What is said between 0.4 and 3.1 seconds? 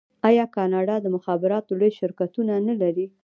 کاناډا د مخابراتو لوی شرکتونه نلري؟